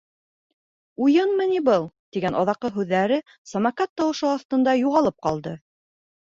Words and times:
Уйынмы 1.07 1.45
ни 1.51 1.59
был? 1.67 1.85
-тигән 2.15 2.37
аҙаҡҡы 2.39 2.71
һүҙҙәре 2.79 3.19
«самокат» 3.53 3.93
тауышы 4.03 4.27
аҫтында 4.31 4.75
юғалып 4.81 5.19
ҡалды. 5.29 5.55